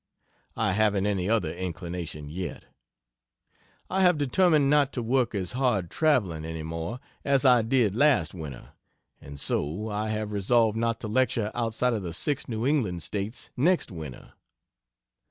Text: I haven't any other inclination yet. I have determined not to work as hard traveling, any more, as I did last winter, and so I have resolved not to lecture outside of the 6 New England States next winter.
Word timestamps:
I 0.57 0.71
haven't 0.73 1.05
any 1.05 1.29
other 1.29 1.53
inclination 1.53 2.27
yet. 2.27 2.65
I 3.87 4.01
have 4.01 4.17
determined 4.17 4.67
not 4.67 4.91
to 4.93 5.03
work 5.03 5.35
as 5.35 5.51
hard 5.51 5.91
traveling, 5.91 6.43
any 6.43 6.63
more, 6.63 6.99
as 7.23 7.45
I 7.45 7.61
did 7.61 7.95
last 7.95 8.33
winter, 8.33 8.71
and 9.21 9.39
so 9.39 9.89
I 9.89 10.09
have 10.09 10.31
resolved 10.31 10.75
not 10.75 10.99
to 11.01 11.07
lecture 11.07 11.51
outside 11.53 11.93
of 11.93 12.01
the 12.01 12.13
6 12.13 12.49
New 12.49 12.65
England 12.65 13.03
States 13.03 13.51
next 13.55 13.91
winter. 13.91 14.33